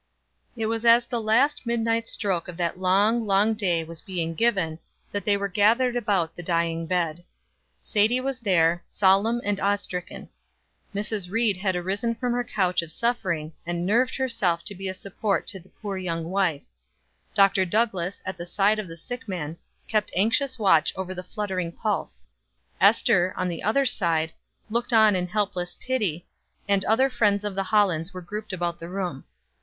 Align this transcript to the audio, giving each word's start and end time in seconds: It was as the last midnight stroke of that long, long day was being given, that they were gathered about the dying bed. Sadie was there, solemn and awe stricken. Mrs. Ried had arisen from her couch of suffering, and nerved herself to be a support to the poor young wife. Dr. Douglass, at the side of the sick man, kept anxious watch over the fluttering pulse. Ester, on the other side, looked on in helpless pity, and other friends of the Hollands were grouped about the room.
It 0.57 0.65
was 0.65 0.83
as 0.83 1.05
the 1.05 1.21
last 1.21 1.67
midnight 1.67 2.09
stroke 2.09 2.47
of 2.47 2.57
that 2.57 2.79
long, 2.79 3.27
long 3.27 3.53
day 3.53 3.83
was 3.83 4.01
being 4.01 4.33
given, 4.33 4.79
that 5.11 5.25
they 5.25 5.37
were 5.37 5.47
gathered 5.47 5.95
about 5.95 6.35
the 6.35 6.41
dying 6.41 6.87
bed. 6.87 7.23
Sadie 7.83 8.19
was 8.19 8.39
there, 8.39 8.83
solemn 8.87 9.39
and 9.43 9.59
awe 9.59 9.75
stricken. 9.75 10.29
Mrs. 10.95 11.29
Ried 11.29 11.55
had 11.57 11.75
arisen 11.75 12.15
from 12.15 12.33
her 12.33 12.43
couch 12.43 12.81
of 12.81 12.91
suffering, 12.91 13.53
and 13.63 13.85
nerved 13.85 14.15
herself 14.15 14.63
to 14.65 14.73
be 14.73 14.87
a 14.87 14.95
support 14.95 15.45
to 15.49 15.59
the 15.59 15.69
poor 15.69 15.99
young 15.99 16.31
wife. 16.31 16.63
Dr. 17.35 17.63
Douglass, 17.63 18.23
at 18.25 18.37
the 18.37 18.45
side 18.47 18.79
of 18.79 18.87
the 18.87 18.97
sick 18.97 19.27
man, 19.27 19.55
kept 19.87 20.09
anxious 20.15 20.57
watch 20.57 20.91
over 20.95 21.13
the 21.13 21.21
fluttering 21.21 21.71
pulse. 21.71 22.25
Ester, 22.79 23.35
on 23.37 23.47
the 23.49 23.61
other 23.61 23.85
side, 23.85 24.33
looked 24.67 24.93
on 24.93 25.15
in 25.15 25.27
helpless 25.27 25.75
pity, 25.79 26.25
and 26.67 26.83
other 26.85 27.11
friends 27.11 27.43
of 27.43 27.53
the 27.53 27.63
Hollands 27.69 28.15
were 28.15 28.21
grouped 28.23 28.51
about 28.51 28.79
the 28.79 28.89
room. 28.89 29.25